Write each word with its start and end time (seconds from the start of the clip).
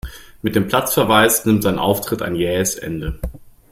Mit 0.41 0.55
dem 0.55 0.67
Platzverweis 0.67 1.45
nimmt 1.45 1.61
sein 1.61 1.77
Auftritt 1.77 2.23
ein 2.23 2.33
jähes 2.33 2.73
Ende. 2.73 3.19